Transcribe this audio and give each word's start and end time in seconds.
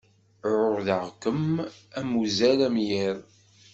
Ɛuhdeɣ-kem 0.53 1.43
am 1.99 2.09
uzal 2.21 2.59
am 2.67 2.75
yiḍ. 2.87 3.19